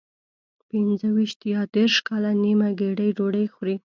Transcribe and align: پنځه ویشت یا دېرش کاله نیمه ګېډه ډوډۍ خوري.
پنځه 0.69 1.07
ویشت 1.15 1.39
یا 1.53 1.61
دېرش 1.75 1.95
کاله 2.07 2.31
نیمه 2.43 2.69
ګېډه 2.79 3.07
ډوډۍ 3.17 3.45
خوري. 3.53 3.75